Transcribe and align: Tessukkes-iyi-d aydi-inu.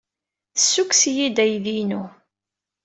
Tessukkes-iyi-d 0.55 1.37
aydi-inu. 1.43 2.03